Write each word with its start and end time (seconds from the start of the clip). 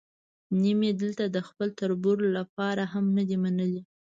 نیم 0.61 0.79
یې 0.87 0.93
دلته 1.01 1.23
د 1.27 1.37
خپل 1.47 1.67
تربور 1.79 2.17
لپاره 2.37 2.83
هم 2.93 3.05
نه 3.17 3.23
دی 3.27 3.37
منلی. 3.43 3.81